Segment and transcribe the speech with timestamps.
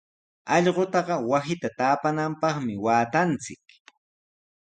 [0.55, 3.65] Allqutaqa wasita taapananpaqmi waatanchik.